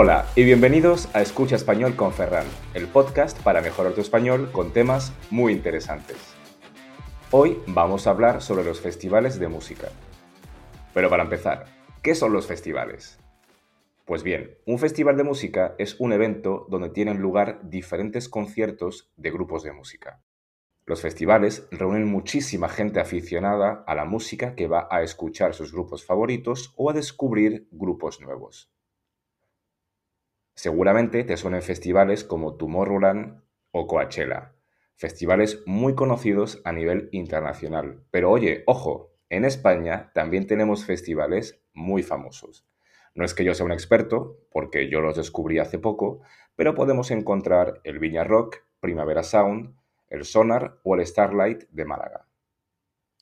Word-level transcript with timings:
Hola 0.00 0.26
y 0.36 0.44
bienvenidos 0.44 1.08
a 1.12 1.22
Escucha 1.22 1.56
Español 1.56 1.96
con 1.96 2.12
Ferran, 2.12 2.46
el 2.72 2.86
podcast 2.86 3.36
para 3.42 3.60
mejorar 3.60 3.94
tu 3.94 4.00
español 4.00 4.52
con 4.52 4.72
temas 4.72 5.12
muy 5.28 5.52
interesantes. 5.52 6.16
Hoy 7.32 7.58
vamos 7.66 8.06
a 8.06 8.10
hablar 8.10 8.40
sobre 8.40 8.62
los 8.62 8.80
festivales 8.80 9.40
de 9.40 9.48
música. 9.48 9.88
Pero 10.94 11.10
para 11.10 11.24
empezar, 11.24 11.64
¿qué 12.00 12.14
son 12.14 12.32
los 12.32 12.46
festivales? 12.46 13.18
Pues 14.04 14.22
bien, 14.22 14.56
un 14.66 14.78
festival 14.78 15.16
de 15.16 15.24
música 15.24 15.74
es 15.78 15.98
un 15.98 16.12
evento 16.12 16.68
donde 16.70 16.90
tienen 16.90 17.20
lugar 17.20 17.58
diferentes 17.64 18.28
conciertos 18.28 19.10
de 19.16 19.32
grupos 19.32 19.64
de 19.64 19.72
música. 19.72 20.22
Los 20.86 21.00
festivales 21.00 21.66
reúnen 21.72 22.06
muchísima 22.06 22.68
gente 22.68 23.00
aficionada 23.00 23.82
a 23.84 23.96
la 23.96 24.04
música 24.04 24.54
que 24.54 24.68
va 24.68 24.86
a 24.92 25.02
escuchar 25.02 25.54
sus 25.54 25.72
grupos 25.72 26.06
favoritos 26.06 26.72
o 26.76 26.88
a 26.88 26.92
descubrir 26.92 27.66
grupos 27.72 28.20
nuevos. 28.20 28.70
Seguramente 30.58 31.22
te 31.22 31.36
suenen 31.36 31.62
festivales 31.62 32.24
como 32.24 32.56
Tomorrowland 32.56 33.44
o 33.70 33.86
Coachella, 33.86 34.56
festivales 34.96 35.62
muy 35.66 35.94
conocidos 35.94 36.60
a 36.64 36.72
nivel 36.72 37.10
internacional. 37.12 38.02
Pero 38.10 38.32
oye, 38.32 38.64
ojo, 38.66 39.12
en 39.28 39.44
España 39.44 40.10
también 40.14 40.48
tenemos 40.48 40.84
festivales 40.84 41.62
muy 41.74 42.02
famosos. 42.02 42.66
No 43.14 43.24
es 43.24 43.34
que 43.34 43.44
yo 43.44 43.54
sea 43.54 43.66
un 43.66 43.70
experto, 43.70 44.40
porque 44.50 44.90
yo 44.90 45.00
los 45.00 45.14
descubrí 45.16 45.60
hace 45.60 45.78
poco, 45.78 46.22
pero 46.56 46.74
podemos 46.74 47.12
encontrar 47.12 47.80
el 47.84 48.00
Viña 48.00 48.24
Rock, 48.24 48.56
Primavera 48.80 49.22
Sound, 49.22 49.76
el 50.08 50.24
Sonar 50.24 50.80
o 50.82 50.96
el 50.96 51.06
Starlight 51.06 51.68
de 51.70 51.84
Málaga. 51.84 52.26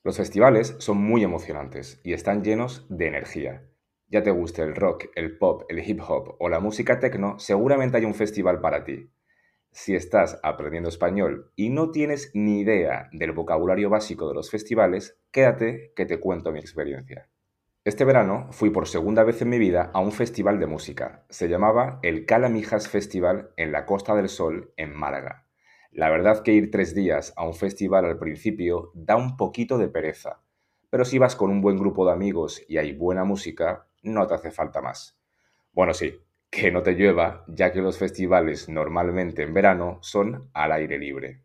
Los 0.03 0.17
festivales 0.17 0.75
son 0.79 0.97
muy 0.97 1.23
emocionantes 1.23 2.01
y 2.03 2.15
están 2.15 2.43
llenos 2.43 2.87
de 2.89 3.09
energía. 3.09 3.69
Ya 4.09 4.23
te 4.23 4.31
guste 4.31 4.63
el 4.63 4.77
rock, 4.77 5.07
el 5.17 5.37
pop, 5.37 5.65
el 5.69 5.81
hip 5.81 6.01
hop 6.07 6.37
o 6.39 6.49
la 6.49 6.61
música 6.61 7.01
techno, 7.01 7.41
seguramente 7.41 7.97
hay 7.97 8.05
un 8.05 8.15
festival 8.15 8.61
para 8.61 8.85
ti. 8.85 9.11
Si 9.73 9.97
estás 9.97 10.39
aprendiendo 10.45 10.89
español 10.89 11.51
y 11.57 11.71
no 11.71 11.91
tienes 11.91 12.31
ni 12.33 12.61
idea 12.61 13.09
del 13.13 13.33
vocabulario 13.33 13.91
básico 13.91 14.29
de 14.29 14.35
los 14.35 14.49
festivales, 14.49 15.19
quédate 15.33 15.93
que 15.97 16.07
te 16.07 16.21
cuento 16.21 16.53
mi 16.53 16.61
experiencia. 16.61 17.29
Este 17.85 18.05
verano 18.05 18.47
fui 18.53 18.71
por 18.71 18.87
segunda 18.87 19.25
vez 19.25 19.43
en 19.43 19.49
mi 19.49 19.59
vida 19.59 19.91
a 19.93 20.01
un 20.01 20.13
festival 20.13 20.61
de 20.61 20.67
música. 20.67 21.25
Se 21.29 21.49
llamaba 21.49 21.99
el 22.03 22.27
Calamijas 22.27 22.89
Festival 22.89 23.51
en 23.57 23.73
la 23.73 23.87
Costa 23.87 24.15
del 24.15 24.29
Sol, 24.29 24.73
en 24.77 24.95
Málaga. 24.95 25.47
La 25.91 26.11
verdad 26.11 26.43
que 26.43 26.53
ir 26.53 26.71
tres 26.71 26.95
días 26.95 27.33
a 27.37 27.45
un 27.45 27.55
festival 27.55 28.05
al 28.05 28.19
principio 28.19 28.93
da 28.95 29.17
un 29.17 29.37
poquito 29.37 29.79
de 29.79 29.89
pereza, 29.89 30.43
pero 30.91 31.05
si 31.05 31.19
vas 31.19 31.37
con 31.37 31.51
un 31.51 31.61
buen 31.61 31.77
grupo 31.77 32.07
de 32.07 32.13
amigos 32.13 32.63
y 32.69 32.79
hay 32.79 32.93
buena 32.93 33.25
música, 33.25 33.86
no 34.07 34.27
te 34.27 34.35
hace 34.35 34.51
falta 34.51 34.81
más. 34.81 35.19
Bueno, 35.73 35.93
sí, 35.93 36.21
que 36.51 36.71
no 36.71 36.83
te 36.83 36.93
llueva, 36.93 37.45
ya 37.49 37.73
que 37.73 37.83
los 37.83 37.99
festivales 37.99 38.69
normalmente 38.69 39.43
en 39.43 39.53
verano 39.53 39.99
son 40.01 40.51
al 40.55 40.73
aire 40.73 40.99
libre. 40.99 41.43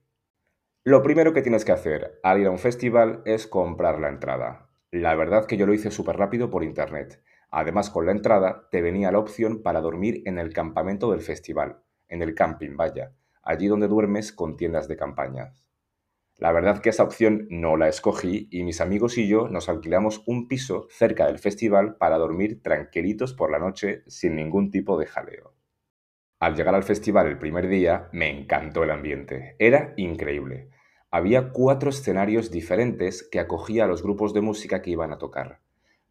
Lo 0.84 1.04
primero 1.04 1.34
que 1.34 1.42
tienes 1.42 1.66
que 1.66 1.73
hacer 1.73 2.20
al 2.23 2.39
ir 2.39 2.48
a 2.48 2.52
un 2.52 2.59
festival 2.59 3.22
es 3.26 3.48
comprar 3.48 4.00
la 4.00 4.09
entrada. 4.09 4.70
La 4.89 5.16
verdad 5.16 5.45
que 5.45 5.58
yo 5.58 5.66
lo 5.66 5.73
hice 5.73 5.92
súper 5.92 6.17
rápido 6.17 6.50
por 6.50 6.64
internet. 6.64 7.22
Además, 7.50 7.89
con 7.89 8.06
la 8.06 8.14
entrada 8.14 8.67
te 8.72 8.82
venía 8.82 9.12
la 9.12 9.20
opción 9.20 9.62
para 9.62 9.82
dormir 9.82 10.23
en 10.26 10.39
el 10.39 10.54
campamento 10.54 11.12
del 11.12 11.22
festival, 11.22 11.84
en 12.08 12.22
el 12.22 12.34
camping, 12.34 12.78
vaya 12.78 13.14
allí 13.44 13.67
donde 13.67 13.88
duermes 13.88 14.32
con 14.32 14.58
tiendas 14.58 14.88
de 14.88 14.98
campañas. 14.98 15.70
La 16.42 16.52
verdad 16.52 16.81
que 16.81 16.89
esa 16.89 17.03
opción 17.03 17.45
no 17.52 17.78
la 17.78 17.88
escogí 17.88 18.47
y 18.50 18.64
mis 18.64 18.81
amigos 18.81 19.20
y 19.20 19.28
yo 19.28 19.47
nos 19.47 19.70
alquilamos 19.70 20.23
un 20.25 20.48
piso 20.48 20.88
cerca 20.89 21.28
del 21.28 21.38
festival 21.38 21.98
para 21.98 22.17
dormir 22.17 22.64
tranquilitos 22.64 23.33
por 23.33 23.52
la 23.52 23.59
noche 23.59 24.02
sin 24.08 24.36
ningún 24.38 24.71
tipo 24.71 24.98
de 24.98 25.05
jaleo. 25.05 25.54
Al 26.39 26.55
llegar 26.55 26.73
al 26.73 26.82
festival 26.82 27.27
el 27.27 27.38
primer 27.38 27.67
día 27.67 28.10
me 28.11 28.32
encantó 28.32 28.83
el 28.83 28.89
ambiente, 28.89 29.55
era 29.60 29.93
increíble. 29.98 30.70
Había 31.11 31.52
cuatro 31.52 31.92
escenarios 31.92 32.49
diferentes 32.49 33.21
que 33.21 33.39
acogía 33.39 33.83
a 33.83 33.87
los 33.87 34.02
grupos 34.02 34.33
de 34.33 34.42
música 34.42 34.82
que 34.82 34.89
iban 34.89 35.14
a 35.14 35.20
tocar. 35.20 35.60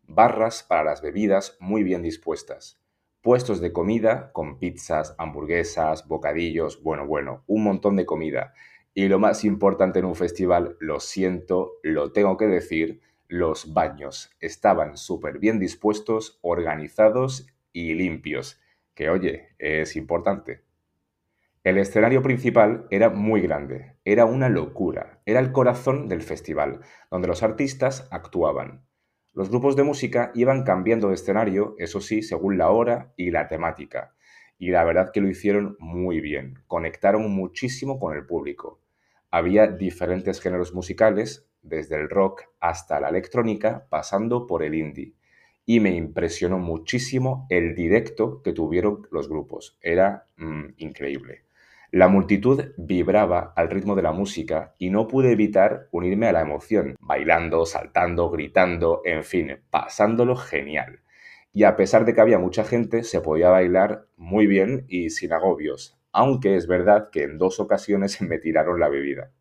Barras 0.05 0.63
para 0.63 0.85
las 0.85 1.03
bebidas 1.03 1.57
muy 1.59 1.83
bien 1.83 2.03
dispuestas 2.03 2.81
puestos 3.23 3.61
de 3.61 3.73
comida 3.73 4.33
con 4.33 4.59
pizzas, 4.59 5.15
hamburguesas, 5.19 6.09
bocadillos, 6.09 6.83
bueno, 6.83 7.07
bueno, 7.07 7.45
un 7.47 7.65
montón 7.65 7.97
de 7.97 8.07
comida. 8.07 8.55
Y 8.93 9.09
lo 9.09 9.19
más 9.19 9.45
importante 9.45 10.01
en 10.01 10.05
un 10.05 10.17
festival, 10.17 10.77
lo 10.81 10.99
siento, 11.01 11.75
lo 11.83 12.13
tengo 12.13 12.37
que 12.37 12.47
decir, 12.47 13.01
los 13.29 13.73
baños 13.73 14.31
estaban 14.41 14.97
súper 14.97 15.39
bien 15.39 15.61
dispuestos, 15.61 16.39
organizados 16.43 17.47
y 17.73 17.95
limpios, 17.95 18.61
que 18.95 19.09
oye, 19.09 19.51
es 19.59 19.95
importante. 19.95 20.65
El 21.63 21.79
escenario 21.79 22.23
principal 22.23 22.87
era 22.91 23.11
muy 23.11 23.43
grande, 23.43 23.95
era 24.05 24.25
una 24.25 24.49
locura, 24.49 25.21
era 25.27 25.39
el 25.41 25.53
corazón 25.53 26.09
del 26.09 26.23
festival, 26.23 26.81
donde 27.11 27.29
los 27.29 27.43
artistas 27.43 28.09
actuaban. 28.11 28.87
Los 29.33 29.51
grupos 29.51 29.77
de 29.77 29.85
música 29.85 30.33
iban 30.35 30.65
cambiando 30.65 31.09
de 31.09 31.15
escenario, 31.15 31.77
eso 31.79 32.01
sí, 32.01 32.23
según 32.23 32.59
la 32.59 32.71
hora 32.71 33.13
y 33.17 33.31
la 33.31 33.47
temática. 33.47 34.17
Y 34.59 34.71
la 34.71 34.83
verdad 34.83 35.13
que 35.13 35.21
lo 35.21 35.29
hicieron 35.29 35.77
muy 35.79 36.21
bien, 36.21 36.65
conectaron 36.67 37.31
muchísimo 37.31 38.01
con 38.01 38.17
el 38.17 38.27
público. 38.27 38.80
Había 39.31 39.69
diferentes 39.69 40.41
géneros 40.41 40.75
musicales, 40.75 41.47
desde 41.63 41.97
el 41.97 42.09
rock 42.09 42.43
hasta 42.59 43.01
la 43.01 43.09
electrónica, 43.09 43.87
pasando 43.89 44.47
por 44.47 44.63
el 44.63 44.75
indie. 44.75 45.15
Y 45.67 45.81
me 45.81 45.95
impresionó 45.95 46.59
muchísimo 46.59 47.47
el 47.49 47.75
directo 47.75 48.43
que 48.43 48.53
tuvieron 48.53 49.07
los 49.11 49.29
grupos. 49.29 49.79
Era 49.83 50.27
mm, 50.37 50.65
increíble. 50.79 51.45
La 51.93 52.09
multitud 52.09 52.73
vibraba 52.77 53.53
al 53.57 53.69
ritmo 53.69 53.97
de 53.97 54.03
la 54.03 54.13
música 54.13 54.75
y 54.79 54.91
no 54.91 55.09
pude 55.09 55.33
evitar 55.33 55.89
unirme 55.91 56.29
a 56.29 56.33
la 56.33 56.41
emoción, 56.41 56.97
bailando, 57.01 57.67
saltando, 57.67 58.31
gritando, 58.31 59.03
en 59.05 59.25
fin, 59.25 59.59
pasándolo 59.71 60.37
genial. 60.37 61.01
Y 61.53 61.65
a 61.65 61.77
pesar 61.77 62.05
de 62.05 62.15
que 62.15 62.21
había 62.21 62.39
mucha 62.39 62.65
gente, 62.65 63.03
se 63.03 63.21
podía 63.21 63.51
bailar 63.51 64.07
muy 64.17 64.47
bien 64.47 64.87
y 64.89 65.11
sin 65.11 65.33
agobios, 65.33 66.00
aunque 66.13 66.57
es 66.57 66.67
verdad 66.67 67.11
que 67.11 67.23
en 67.23 67.39
dos 67.39 67.61
ocasiones 67.61 68.21
me 68.23 68.39
tiraron 68.39 68.81
la 68.81 68.89
bebida. 68.89 69.33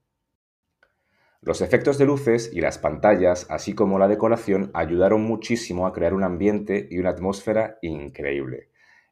Los 1.41 1.61
efectos 1.61 1.97
de 1.97 2.05
luces 2.05 2.51
y 2.53 2.59
las 2.59 2.79
pantallas, 2.79 3.47
así 3.49 3.73
como 3.73 3.97
la 3.97 4.09
decoración, 4.09 4.71
ayudaron 4.73 5.21
muchísimo 5.21 5.87
a 5.87 5.93
crear 5.93 6.13
un 6.13 6.23
ambiente 6.23 6.87
y 6.91 6.99
una 6.99 7.11
atmósfera 7.11 7.77
increíble. 7.81 8.69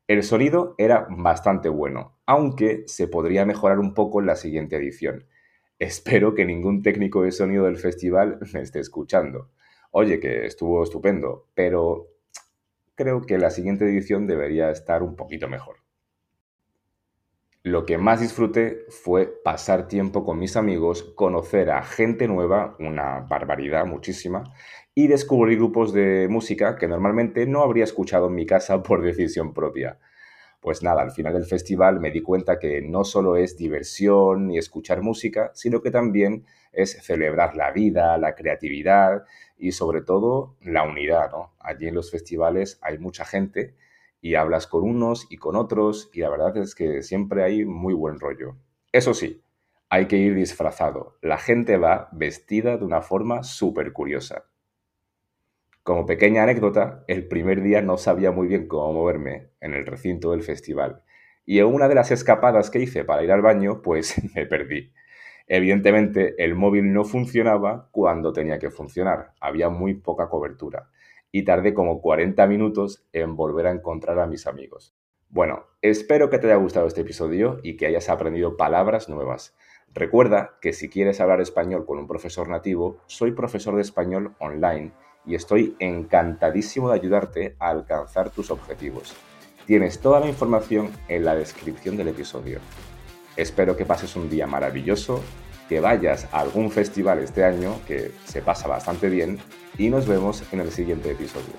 El 0.08 0.24
sonido 0.24 0.76
era 0.78 1.08
bastante 1.10 1.70
bueno, 1.70 2.18
aunque 2.26 2.84
se 2.88 3.08
podría 3.08 3.46
mejorar 3.46 3.80
un 3.80 3.94
poco 3.94 4.20
en 4.20 4.26
la 4.26 4.36
siguiente 4.36 4.76
edición. 4.76 5.26
Espero 5.80 6.34
que 6.34 6.46
ningún 6.46 6.82
técnico 6.82 7.24
de 7.24 7.32
sonido 7.32 7.66
del 7.66 7.78
festival 7.78 8.40
me 8.54 8.62
esté 8.62 8.80
escuchando. 8.80 9.52
Oye, 9.92 10.20
que 10.20 10.46
estuvo 10.46 10.84
estupendo, 10.84 11.48
pero 11.54 12.10
creo 12.96 13.22
que 13.22 13.38
la 13.38 13.52
siguiente 13.52 13.86
edición 13.86 14.28
debería 14.28 14.70
estar 14.70 15.02
un 15.02 15.16
poquito 15.16 15.48
mejor. 15.48 15.87
Lo 17.68 17.86
que 17.86 17.98
más 17.98 18.22
disfruté 18.22 18.86
fue 18.88 19.28
pasar 19.28 19.90
tiempo 19.90 20.24
con 20.24 20.40
mis 20.40 20.56
amigos, 20.56 21.04
conocer 21.04 21.70
a 21.70 21.84
gente 21.84 22.26
nueva, 22.26 22.78
una 22.80 23.20
barbaridad, 23.20 23.86
muchísima, 23.86 24.46
y 24.96 25.08
descubrí 25.08 25.58
grupos 25.58 25.92
de 25.92 26.30
música 26.30 26.78
que 26.78 26.88
normalmente 26.88 27.46
no 27.46 27.62
habría 27.62 27.84
escuchado 27.84 28.28
en 28.28 28.36
mi 28.36 28.46
casa 28.46 28.82
por 28.84 29.02
decisión 29.02 29.54
propia. 29.54 30.00
Pues 30.62 30.82
nada, 30.82 31.02
al 31.02 31.12
final 31.12 31.34
del 31.34 31.44
festival 31.44 32.00
me 32.00 32.10
di 32.10 32.22
cuenta 32.22 32.58
que 32.58 32.82
no 32.82 33.04
solo 33.04 33.36
es 33.36 33.58
diversión 33.58 34.50
y 34.50 34.58
escuchar 34.58 35.02
música, 35.02 35.52
sino 35.54 35.82
que 35.82 35.92
también 35.92 36.46
es 36.72 37.04
celebrar 37.04 37.58
la 37.58 37.72
vida, 37.72 38.18
la 38.18 38.34
creatividad 38.34 39.26
y 39.58 39.74
sobre 39.74 40.04
todo 40.04 40.56
la 40.62 40.84
unidad. 40.84 41.32
Allí 41.60 41.90
en 41.90 41.96
los 41.96 42.12
festivales 42.12 42.80
hay 42.82 42.98
mucha 42.98 43.26
gente 43.26 43.76
y 44.28 44.36
hablas 44.36 44.68
con 44.68 44.84
unos 44.84 45.26
y 45.30 45.38
con 45.38 45.56
otros 45.56 46.10
y 46.12 46.20
la 46.20 46.30
verdad 46.30 46.58
es 46.58 46.76
que 46.76 47.02
siempre 47.02 47.44
hay 47.44 47.64
muy 47.64 47.94
buen 47.94 48.20
rollo. 48.20 48.58
Eso 48.92 49.14
sí, 49.14 49.42
hay 49.88 50.08
que 50.08 50.18
ir 50.18 50.36
disfrazado. 50.36 51.18
La 51.22 51.38
gente 51.38 51.78
va 51.78 52.10
vestida 52.12 52.76
de 52.76 52.84
una 52.84 53.02
forma 53.02 53.44
súper 53.44 53.94
curiosa. 53.94 54.44
Como 55.82 56.06
pequeña 56.06 56.44
anécdota, 56.44 57.06
el 57.08 57.30
primer 57.30 57.62
día 57.62 57.82
no 57.82 57.98
sabía 57.98 58.34
muy 58.34 58.50
bien 58.50 58.68
cómo 58.68 58.92
moverme 58.92 59.52
en 59.62 59.74
el 59.74 59.86
recinto 59.86 60.32
del 60.32 60.44
festival. 60.44 61.04
Y 61.46 61.60
en 61.60 61.68
una 61.68 61.88
de 61.88 61.96
las 61.96 62.12
escapadas 62.12 62.70
que 62.70 62.80
hice 62.80 63.06
para 63.06 63.24
ir 63.24 63.32
al 63.32 63.42
baño, 63.42 63.82
pues 63.82 64.22
me 64.36 64.46
perdí. 64.46 64.92
Evidentemente, 65.48 66.36
el 66.44 66.54
móvil 66.54 66.92
no 66.92 67.06
funcionaba 67.06 67.88
cuando 67.92 68.34
tenía 68.34 68.60
que 68.60 68.72
funcionar. 68.72 69.32
Había 69.40 69.70
muy 69.70 69.94
poca 69.94 70.28
cobertura. 70.28 70.90
Y 71.32 71.44
tardé 71.44 71.74
como 71.74 72.02
40 72.02 72.46
minutos 72.48 73.06
en 73.14 73.36
volver 73.36 73.68
a 73.68 73.72
encontrar 73.72 74.20
a 74.20 74.28
mis 74.28 74.48
amigos. 74.48 74.96
Bueno, 75.30 75.66
espero 75.82 76.30
que 76.30 76.40
te 76.40 76.48
haya 76.48 76.56
gustado 76.56 76.88
este 76.88 77.02
episodio 77.02 77.60
y 77.62 77.76
que 77.76 77.86
hayas 77.86 78.10
aprendido 78.10 78.56
palabras 78.56 79.10
nuevas. 79.10 79.56
Recuerda 79.94 80.58
que 80.62 80.74
si 80.74 80.90
quieres 80.90 81.20
hablar 81.20 81.42
español 81.42 81.86
con 81.86 81.98
un 81.98 82.08
profesor 82.08 82.48
nativo, 82.48 83.00
soy 83.08 83.32
profesor 83.32 83.76
de 83.76 83.82
español 83.82 84.36
online 84.40 84.94
y 85.26 85.36
estoy 85.36 85.76
encantadísimo 85.80 86.90
de 86.90 86.96
ayudarte 86.96 87.56
a 87.60 87.70
alcanzar 87.70 88.30
tus 88.30 88.52
objetivos. 88.52 89.16
Tienes 89.66 90.00
toda 90.00 90.22
la 90.22 90.30
información 90.30 90.92
en 91.10 91.26
la 91.26 91.36
descripción 91.36 91.98
del 91.98 92.08
episodio. 92.08 92.60
Espero 93.36 93.76
que 93.76 93.86
pases 93.86 94.16
un 94.16 94.30
día 94.30 94.48
maravilloso, 94.48 95.22
que 95.68 95.80
vayas 95.80 96.28
a 96.32 96.40
algún 96.40 96.72
festival 96.72 97.20
este 97.20 97.44
año, 97.44 97.80
que 97.88 98.12
se 98.26 98.42
pasa 98.42 98.68
bastante 98.68 99.10
bien, 99.10 99.40
y 99.78 99.90
nos 99.90 100.08
vemos 100.08 100.44
en 100.52 100.62
el 100.62 100.72
siguiente 100.72 101.12
episodio. 101.12 101.54